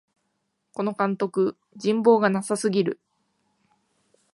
[0.73, 2.99] この監督、人望がなさすぎる